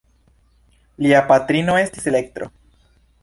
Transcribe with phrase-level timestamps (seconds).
[1.05, 2.49] Lia patrino estis Elektro.